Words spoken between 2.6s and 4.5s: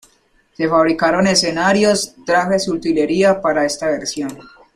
y utilería para esta versión.